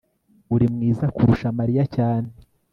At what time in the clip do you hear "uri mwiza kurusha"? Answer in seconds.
0.55-1.47